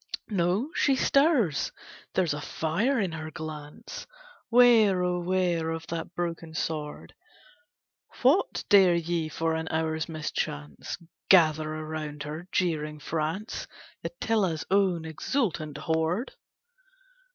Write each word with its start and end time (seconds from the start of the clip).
No, 0.31 0.71
she 0.73 0.95
stirs! 0.95 1.71
There's 2.15 2.33
a 2.33 2.41
fire 2.41 2.99
in 2.99 3.11
her 3.11 3.29
glance, 3.29 4.07
Ware, 4.49 5.03
oh 5.03 5.19
ware 5.19 5.69
of 5.69 5.85
that 5.89 6.15
broken 6.15 6.55
sword! 6.55 7.13
What, 8.23 8.63
dare 8.67 8.95
ye 8.95 9.29
for 9.29 9.53
an 9.53 9.67
hour's 9.69 10.09
mischance, 10.09 10.97
Gather 11.29 11.71
around 11.71 12.23
her, 12.23 12.47
jeering 12.51 12.99
France, 12.99 13.67
Attila's 14.03 14.65
own 14.71 15.05
exultant 15.05 15.77
horde? 15.77 16.33